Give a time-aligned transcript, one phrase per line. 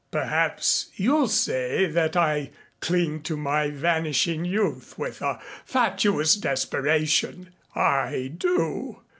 [0.09, 7.53] Perhaps you'll say that I cling to my vanishing youth with a fatuous desperation.
[7.75, 9.03] I do.